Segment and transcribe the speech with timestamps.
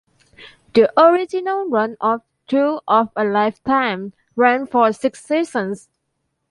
[0.73, 5.89] The original run of "Thrill of a Lifetime" ran for six seasons.